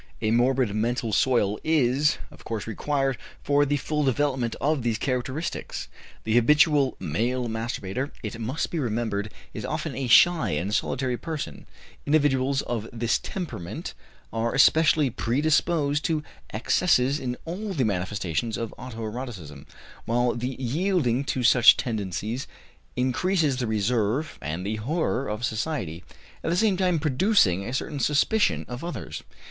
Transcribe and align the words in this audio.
A 0.19 0.31
morbid 0.31 0.73
mental 0.73 1.13
soil 1.13 1.59
is, 1.63 2.17
of 2.31 2.43
course, 2.43 2.65
required 2.65 3.19
for 3.43 3.67
the 3.67 3.77
full 3.77 4.03
development 4.03 4.55
of 4.59 4.81
these 4.81 4.97
characteristics. 4.97 5.89
The 6.23 6.33
habitual 6.33 6.97
male 6.99 7.47
masturbator, 7.47 8.09
it 8.23 8.41
must 8.41 8.71
be 8.71 8.79
remembered, 8.79 9.31
is 9.53 9.63
often 9.63 9.93
a 9.95 10.07
shy 10.07 10.53
and 10.59 10.73
solitary 10.73 11.17
person; 11.17 11.67
individuals 12.07 12.63
of 12.63 12.89
this 12.91 13.19
temperament 13.19 13.93
are 14.33 14.55
especially 14.55 15.11
predisposed 15.11 16.03
to 16.05 16.23
excesses 16.51 17.19
in 17.19 17.37
all 17.45 17.71
the 17.73 17.85
manifestations 17.85 18.57
of 18.57 18.73
auto 18.79 19.01
erotism, 19.03 19.67
while 20.05 20.33
the 20.33 20.55
yielding 20.59 21.23
to 21.25 21.43
such 21.43 21.77
tendencies 21.77 22.47
increases 22.95 23.57
the 23.57 23.67
reserve 23.67 24.39
and 24.41 24.65
the 24.65 24.77
horror 24.77 25.27
of 25.27 25.45
society, 25.45 26.03
at 26.43 26.49
the 26.49 26.57
same 26.57 26.75
time 26.75 26.97
producing 26.97 27.63
a 27.63 27.71
certain 27.71 27.99
suspicion 27.99 28.65
of 28.67 28.83
others. 28.83 29.21